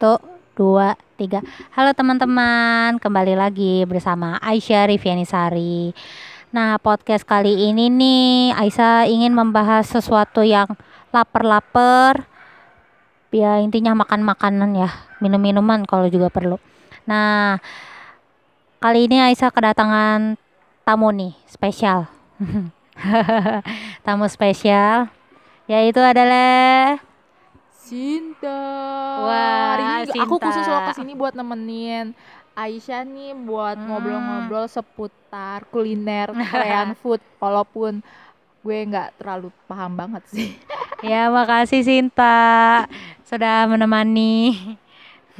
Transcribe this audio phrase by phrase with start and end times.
[0.00, 0.16] Satu,
[0.56, 1.44] dua, tiga.
[1.76, 5.92] Halo teman-teman, kembali lagi bersama Aisyah Rivianisari.
[6.56, 10.72] Nah, podcast kali ini nih Aisyah ingin membahas sesuatu yang
[11.12, 12.24] lapar-lapar.
[13.28, 14.88] Ya, intinya makan makanan ya,
[15.20, 16.56] minum-minuman kalau juga perlu.
[17.04, 17.60] Nah,
[18.80, 20.40] kali ini Aisyah kedatangan
[20.80, 22.08] tamu nih, spesial.
[24.08, 25.12] tamu spesial
[25.68, 26.96] yaitu adalah
[27.90, 28.60] Sinta.
[29.18, 30.44] Wah, Hari ini aku Sinta.
[30.46, 32.14] khusus loh ke sini buat nemenin
[32.52, 33.86] Aisyah nih buat Hmm.
[33.88, 37.98] ngobrol-ngobrol seputar kuliner Korean food walaupun
[38.60, 40.50] gue nggak terlalu paham banget sih.
[41.00, 42.84] Ya, makasih Sinta
[43.24, 44.52] sudah menemani.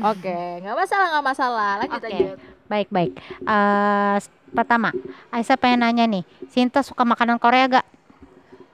[0.01, 1.71] Oke, nggak masalah nggak masalah.
[1.79, 2.09] Lanjut Oke.
[2.09, 2.39] lanjut.
[2.65, 3.13] Baik, baik.
[3.45, 4.89] Eh, s- pertama,
[5.29, 7.85] Aisyah pengen nanya nih, Sinta suka makanan Korea gak?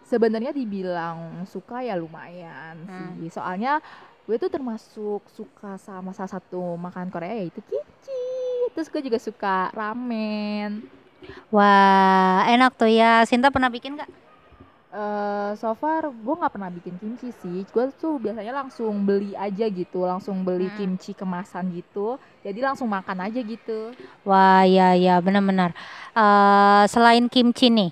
[0.06, 1.19] Sebenarnya dibilang
[1.55, 3.10] suka ya lumayan Hmm.
[3.19, 3.27] sih.
[3.37, 3.83] Soalnya
[4.27, 8.12] gue tuh termasuk suka sama salah satu makanan Korea yaitu kimchi.
[8.74, 9.48] Terus gue juga suka
[9.79, 10.71] ramen.
[11.54, 13.23] Wah, enak tuh ya.
[13.29, 14.10] Sinta pernah bikin gak?
[14.96, 19.66] eh so far gue nggak pernah bikin kimchi sih gue tuh biasanya langsung beli aja
[19.79, 20.79] gitu langsung beli Hmm.
[20.79, 25.70] kimchi kemasan gitu jadi langsung makan aja gitu Wah, ya, ya, benar-benar.
[26.16, 27.91] Eh, selain kimchi nih,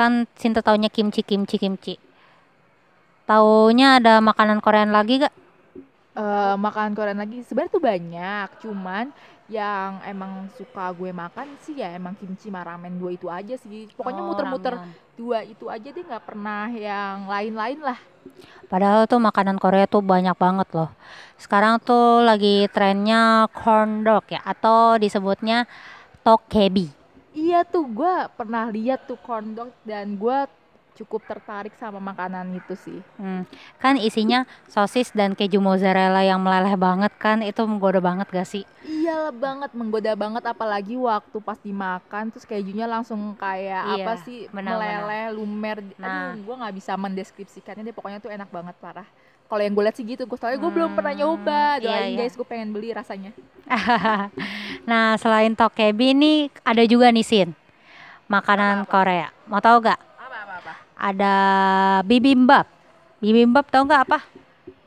[0.00, 1.94] kan Sinta taunya kimchi, kimchi, kimchi.
[3.28, 5.34] Taunya ada makanan Korean lagi gak?
[6.10, 9.06] eh makanan Korean lagi sebenarnya tuh banyak cuman
[9.50, 13.90] yang emang suka gue makan sih ya emang kimchi sama ramen dua itu aja sih
[13.94, 14.90] pokoknya Oh, muter-muter ramen.
[15.18, 17.98] dua itu aja deh nggak pernah yang lain-lain lah
[18.70, 20.90] Padahal tuh makanan Korea tuh banyak banget loh.
[21.40, 25.66] Sekarang tuh lagi trennya corn dog ya, atau disebutnya
[26.22, 26.99] tteokbokki.
[27.34, 30.38] Iya tuh gue pernah lihat tuh corn dog dan gue
[30.94, 33.44] cukup tertarik sama makanan itu sih Hmm,
[33.76, 38.64] kan isinya sosis dan keju mozzarella yang meleleh banget kan, itu menggoda banget gak sih?
[38.80, 44.48] Iya banget, menggoda banget apalagi waktu pas dimakan terus kejunya langsung kayak Iya, apa sih
[44.48, 45.04] benar-benar.
[45.04, 45.76] meleleh, lumer.
[45.94, 46.32] Nah.
[46.32, 47.92] Aduh, gua nggak bisa mendeskripsikannya deh.
[47.92, 49.04] Pokoknya tuh enak banget parah.
[49.44, 51.62] Kalau yang gue lihat sih gitu, gue soalnya gue belum pernah Hmm, nyoba.
[51.76, 52.18] iya, Doain iya.
[52.22, 53.34] guys, gue pengen beli rasanya.
[54.86, 56.32] Nah, selain tteokbokki ini
[56.64, 57.48] ada juga nih Sin,
[58.26, 58.86] makanan?
[58.86, 59.28] Korea.
[59.46, 59.98] Mau tahu gak?
[61.00, 61.34] Ada
[62.04, 62.68] bibimbap.
[63.24, 64.20] Bibimbap tahu nggak apa?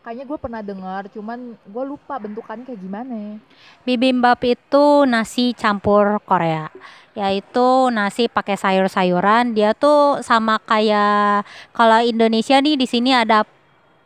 [0.03, 3.39] Kayaknya gue pernah dengar, cuman gue lupa bentukannya kayak gimana.
[3.81, 6.67] Bibimbap itu nasi campur Korea,
[7.15, 9.55] yaitu nasi pakai sayur-sayuran.
[9.55, 13.47] Dia tuh sama kayak kalau Indonesia nih di sini ada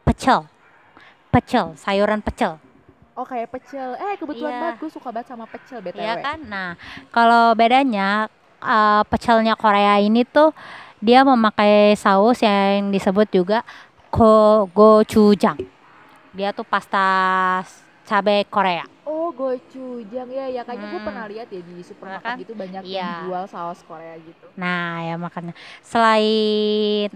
[0.06, 0.46] pecel,
[1.28, 2.62] pecel, sayuran pecel,
[3.18, 3.98] Oh kayak pecel.
[3.98, 4.62] Eh kebetulan Iya.
[4.62, 5.98] banget gue suka banget sama pecel btw.
[5.98, 6.38] ya kan?
[6.46, 6.78] Nah,
[7.10, 8.30] kalau bedanya
[8.62, 10.54] eh, pecelnya Korea ini tuh
[10.98, 13.62] dia memakai saus yang disebut juga
[14.10, 15.58] go gochujang.
[16.34, 17.06] Dia tuh pasta
[18.04, 18.86] cabai Korea.
[19.04, 21.08] Oh gochujang ya ya kayaknya gue Hmm.
[21.08, 22.38] pernah lihat ya di supermarket kan?
[22.40, 22.98] gitu banyak Iya.
[23.00, 24.46] yang jual saus Korea gitu.
[24.56, 27.12] Nah, ya makanya selain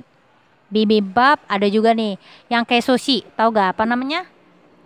[0.71, 2.15] bibimbap ada juga nih
[2.47, 3.27] yang kayak sushi.
[3.35, 4.23] Tahu gak apa namanya?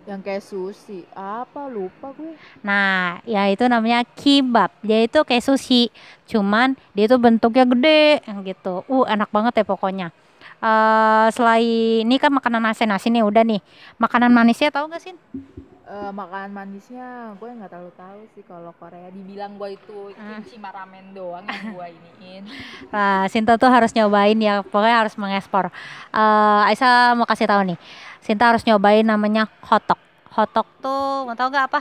[0.06, 1.02] Yang kayak sushi.
[1.18, 2.38] Apa lupa gue.
[2.62, 4.70] Nah, ya itu namanya kimbap.
[4.80, 5.90] Dia itu kayak sushi,
[6.30, 8.86] cuman dia itu bentuknya gede gitu.
[8.86, 10.08] Uh, enak banget ya pokoknya.
[10.62, 13.60] Eh selain ini kan makanan nasi-nasi nih udah nih.
[13.98, 15.12] Makanan manisnya tahu gak sih?
[15.86, 20.42] Eh, makanan manisnya gue nggak terlalu tahu sih kalau Korea dibilang gue itu Hmm.
[20.42, 22.42] kimchi sama ramen doang yang gue iniin
[22.90, 25.70] Nah, Sinta tuh harus nyobain ya, pokoknya harus mengekspor.
[26.10, 27.78] Eh Aisyah mau kasih tahu nih,
[28.18, 30.02] Sinta harus nyobain namanya hotdog.
[30.34, 31.80] Hotdog tuh, mau tahu gak apa?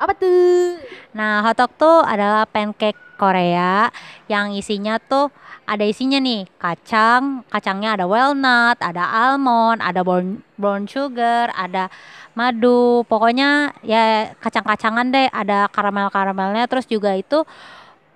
[0.00, 0.80] Apa tuh?
[1.12, 3.92] Nah, hotdog tuh adalah pancake Korea
[4.32, 5.28] yang isinya tuh
[5.68, 11.92] ada isinya nih kacang, kacangnya ada walnut, ada almond, ada brown, brown sugar, ada
[12.32, 17.44] madu, pokoknya ya kacang-kacangan deh, ada karamel-karamelnya, terus juga itu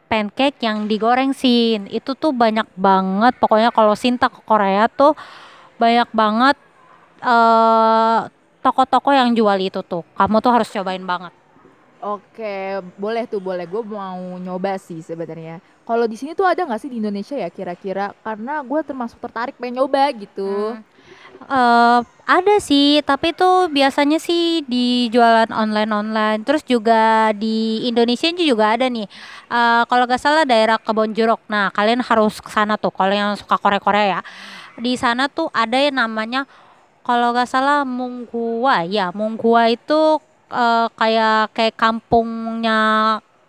[0.08, 5.12] pancake yang digoreng sin, itu tuh banyak banget, pokoknya kalau Sinta ke Korea tuh
[5.76, 6.56] banyak banget
[7.24, 8.18] eh
[8.64, 11.43] toko-toko yang jual itu tuh, kamu tuh harus cobain banget.
[12.04, 12.56] Oke
[13.00, 16.92] boleh tuh boleh gue mau nyoba sih sebenarnya kalau di sini tuh ada nggak sih
[16.92, 20.94] di Indonesia ya kira-kira karena gue termasuk tertarik pengen nyoba gitu Hmm.
[21.44, 26.40] Eh, ada sih, tapi tuh biasanya sih di jualan online-online.
[26.46, 29.04] Terus juga di Indonesia juga ada nih.
[29.50, 31.42] Eh, kalau gak salah daerah Kebonjeruk.
[31.50, 32.94] Nah, kalian harus ke sana tuh.
[32.94, 34.20] Kalau yang suka Korea-Korea ya,
[34.80, 36.48] di sana tuh ada yang namanya
[37.04, 38.88] kalau gak salah Munggua.
[38.88, 40.16] Ya, Munggua itu
[40.50, 42.80] eh, kayak kayak kampungnya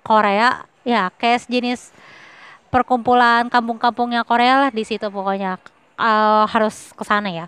[0.06, 0.64] Korea.
[0.86, 1.90] Ya, kayak sejenis
[2.70, 5.58] perkumpulan kampung-kampungnya Korea lah di situ pokoknya.
[5.98, 7.48] Eh, harus ke sana ya.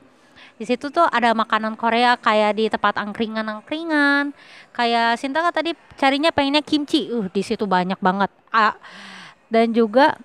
[0.58, 4.34] Di situ tuh ada makanan Korea kayak di tempat angkringan-angkringan.
[4.74, 7.14] Kayak Sinta kan tadi carinya pengennya kimchi.
[7.14, 8.34] Uh, di situ banyak banget.
[8.50, 8.74] Ah,
[9.54, 10.18] dan juga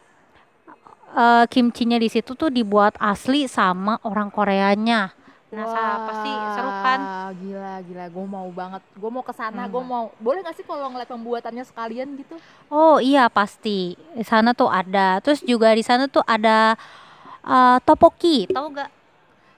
[1.12, 5.12] eh, kimchinya di situ tuh dibuat asli sama orang Koreanya.
[5.52, 7.00] Nah, sa- pasti seru kan?
[7.04, 8.04] Wah, Gila, gila.
[8.08, 8.82] Gue mau banget.
[8.96, 9.68] Gue mau ke sana.
[9.68, 9.90] Gue Hmm.
[9.92, 10.04] mau.
[10.16, 12.40] Boleh gak sih kalau ngeliat pembuatannya sekalian gitu?
[12.72, 13.92] Oh iya pasti.
[14.16, 15.20] Di sana tuh ada.
[15.20, 16.72] Terus juga di sana tuh ada
[17.44, 18.48] eh, topoki.
[18.48, 18.90] Tahu gak?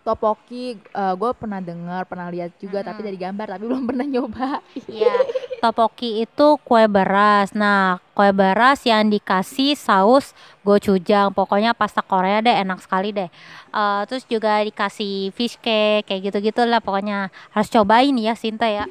[0.04, 3.08] Topoki, gue pernah dengar, pernah lihat juga, tapi Mm-mm.
[3.08, 4.60] dari gambar, tapi belum pernah nyoba.
[4.84, 5.16] Iya,
[5.64, 7.56] topoki itu kue beras.
[7.56, 11.32] Nah, kue beras yang dikasih saus gochujang.
[11.32, 13.32] Pokoknya pasta Korea deh, enak sekali deh.
[13.72, 16.84] Eh, terus juga dikasih fish cake, kayak gitu-gitu lah.
[16.84, 18.84] Pokoknya harus cobain ya, Sinta ya.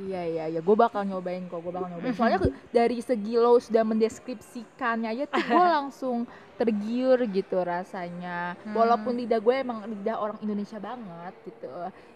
[0.00, 2.16] Iya iya iya, gue bakal nyobain kok, gue bakal nyobain.
[2.16, 6.24] Soalnya ke- dari segi lo sudah mendeskripsikannya aja tuh gue langsung
[6.56, 8.56] tergiur gitu rasanya.
[8.58, 8.72] Hmm.
[8.72, 11.68] Walaupun lidah gue emang lidah orang Indonesia banget gitu.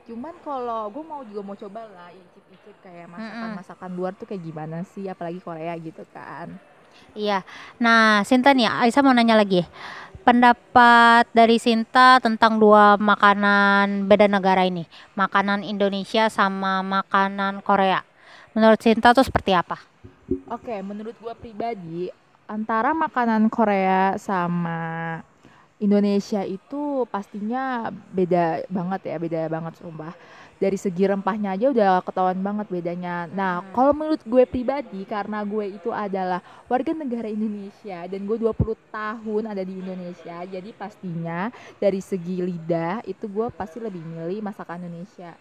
[0.05, 4.81] Cuman kalau gue mau juga mau coba lah icip-icip kayak masakan-masakan luar tuh kayak gimana
[4.83, 6.57] sih, apalagi Korea gitu kan.
[7.15, 7.47] Iya.
[7.79, 9.63] Nah, Sinta nih, Aisyah mau nanya lagi.
[10.25, 14.89] Pendapat dari Sinta tentang dua makanan beda negara ini.
[15.15, 18.01] Makanan Indonesia sama makanan Korea.
[18.57, 19.77] Menurut Sinta tuh seperti apa?
[20.49, 22.09] Oke, menurut gue pribadi
[22.49, 25.21] antara makanan Korea sama
[25.83, 30.17] Indonesia itu pastinya beda banget ya, beda banget sumpah.
[30.59, 33.27] Dari segi rempahnya aja udah ketahuan banget bedanya.
[33.29, 33.73] Nah, Hmm.
[33.75, 39.51] kalau menurut gue pribadi karena gue itu adalah warga negara Indonesia dan gue 20 tahun
[39.51, 45.35] ada di Indonesia, jadi pastinya dari segi lidah itu gue pasti lebih milih masakan Indonesia.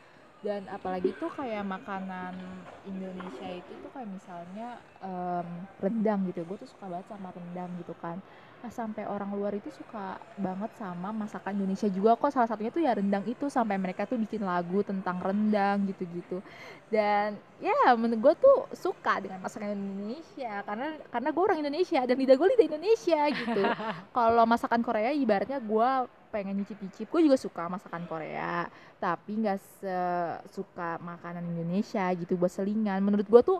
[0.43, 2.35] Dan apalagi tuh kayak makanan
[2.83, 5.47] Indonesia itu tuh kayak misalnya em,
[5.79, 6.43] rendang gitu.
[6.43, 8.19] Gue tuh suka banget sama rendang gitu kan.
[8.59, 12.27] Nah, sampai orang luar itu suka banget sama masakan Indonesia juga kok.
[12.35, 16.43] Salah satunya tuh ya rendang itu sampai mereka tuh bikin lagu tentang rendang gitu-gitu.
[16.91, 22.15] Dan ya menurut gue tuh suka dengan masakan Indonesia karena karena gue orang Indonesia dan
[22.19, 23.63] lidah gue lidah Indonesia gitu.
[24.15, 25.89] Kalau masakan Korea ibaratnya gue
[26.33, 27.05] pengen nyicip-nyicip.
[27.05, 28.65] Gue juga suka masakan Korea,
[28.97, 33.05] tapi nggak sesuka makanan Indonesia gitu buat selingan.
[33.05, 33.59] Menurut gue tuh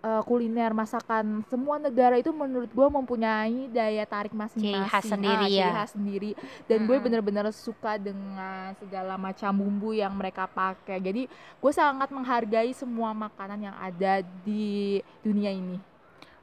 [0.00, 5.52] eh, kuliner masakan semua negara itu menurut gue mempunyai daya tarik masing-masing, khas sendiri Ah,
[5.52, 5.70] ciri ya.
[5.76, 6.30] khas sendiri.
[6.64, 7.04] Dan gue Mm-mm.
[7.04, 10.96] bener-bener suka dengan segala macam bumbu yang mereka pakai.
[10.98, 11.28] Jadi
[11.60, 15.76] gue sangat menghargai semua makanan yang ada di dunia ini.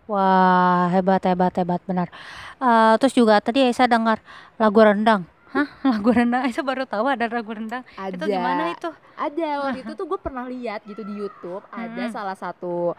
[0.04, 2.12] Wah, hebat, hebat, hebat, benar.
[2.60, 4.20] Eh, terus juga tadi Aisyah dengar
[4.60, 5.24] lagu rendang.
[5.54, 5.68] Hah?
[5.86, 6.42] Lagu rendang?
[6.46, 7.84] Aisyah baru tahu ada lagu rendang.
[7.98, 8.90] Ada Itu gimana itu?
[9.14, 12.14] Ada waktu itu tuh gue pernah lihat gitu di YouTube ada Mm-mm.
[12.16, 12.98] salah satu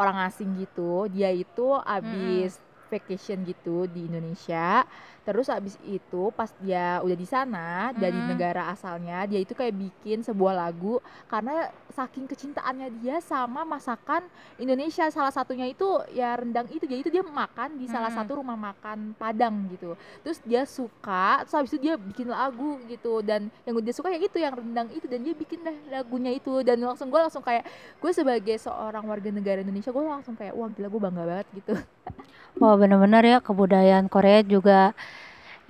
[0.00, 2.56] orang asing gitu dia itu abis
[2.88, 4.82] vacation gitu di Indonesia
[5.22, 10.24] terus abis itu pas dia udah di sana dari negara asalnya dia itu kayak bikin
[10.26, 10.98] sebuah lagu
[11.30, 14.26] karena saking kecintaannya dia sama masakan
[14.56, 15.06] Indonesia.
[15.10, 16.86] Salah satunya itu ya rendang itu.
[16.86, 18.26] Jadi itu dia makan di salah Mm-mm.
[18.26, 19.98] satu rumah makan Padang gitu.
[20.22, 23.20] Terus dia suka terus habis itu dia bikin lagu gitu.
[23.20, 25.06] Dan yang dia suka ya itu yang rendang itu.
[25.10, 26.62] Dan dia bikin dah lagunya itu.
[26.62, 27.66] Dan langsung gue langsung kayak
[27.98, 31.74] gue sebagai seorang warga negara Indonesia gue langsung kayak wah gila gue bangga banget gitu.
[32.60, 34.92] Wah, benar-benar ya kebudayaan Korea juga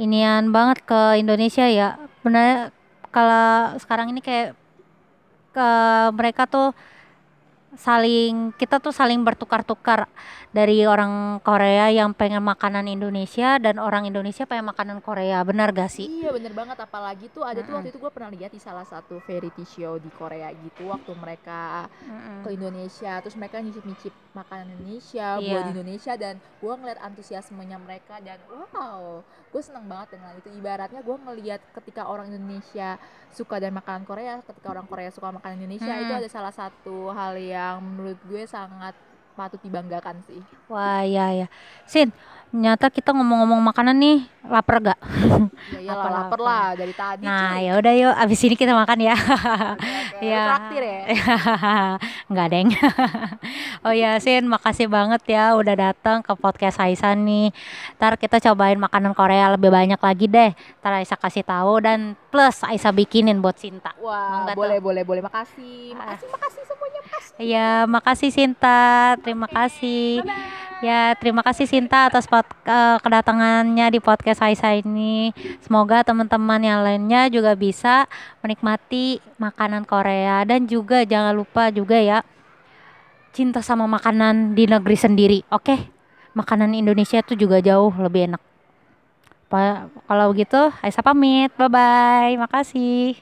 [0.00, 2.00] inian banget ke Indonesia ya.
[2.24, 2.72] Benar
[3.12, 4.56] kalau sekarang ini kayak
[5.54, 5.68] ke
[6.14, 6.72] mereka tuh
[7.74, 10.10] saling kita tuh saling bertukar-tukar
[10.50, 15.38] dari orang Korea yang pengen makanan Indonesia dan orang Indonesia pengen makanan Korea.
[15.46, 16.10] Benar gak sih?
[16.10, 17.76] Iya bener banget apalagi tuh ada tuh Mm-mm.
[17.78, 21.86] waktu itu gue pernah lihat di salah satu variety show di Korea gitu waktu mereka
[22.02, 22.42] Mm-mm.
[22.42, 25.50] ke Indonesia terus mereka nyicip-nyicip makanan Indonesia Iya.
[25.54, 31.02] buat Indonesia dan gue ngeliat antusiasmenya mereka dan wow gue seneng banget dengan itu ibaratnya
[31.02, 32.98] gue ngeliat ketika orang Indonesia
[33.30, 36.20] suka dan makanan Korea ketika orang Korea suka makanan Indonesia itu Mm-mm.
[36.22, 38.92] ada salah satu hal yang menurut gue sangat
[39.32, 41.46] patut dibanggakan sih Wah, ya ya.
[41.82, 42.12] Sin,
[42.46, 44.98] ternyata kita ngomong-ngomong makanan nih, lapar gak?
[45.72, 49.16] ya Lapar, lah dari tadi Nah, ya udah yuk, abis ini kita makan ya.
[50.12, 50.44] Oke, Iya.
[50.44, 51.00] traktir ya
[52.30, 52.68] Enggak, Deng.
[53.86, 57.50] oh ya, Sin, makasih banget ya udah datang ke podcast Aisyah nih.
[57.96, 60.52] Ntar kita cobain makanan Korea lebih banyak lagi deh.
[60.84, 63.96] Ntar Aisyah kasih tahu dan plus Aisyah bikinin buat Sinta.
[63.98, 65.22] Wah, boleh, boleh, boleh.
[65.24, 65.96] Makasih.
[65.96, 66.12] Ah.
[66.12, 66.99] Makasih, makasih semuanya.
[67.40, 69.16] Ya, makasih Sinta.
[69.24, 70.20] Terima kasih.
[70.80, 75.28] Ya, terima kasih Sinta atas pod- eh, kedatangannya di podcast Aisyah ini.
[75.60, 78.08] Semoga teman-teman yang lainnya juga bisa
[78.40, 82.24] menikmati makanan Korea dan juga jangan lupa juga ya
[83.36, 85.38] cinta sama makanan di negeri sendiri.
[85.52, 85.76] Oke?
[86.32, 88.42] Makanan Indonesia itu juga jauh lebih enak.
[90.08, 91.52] Kalau begitu, Aisyah pamit.
[91.60, 92.32] Bye bye.
[92.40, 93.20] Makasih.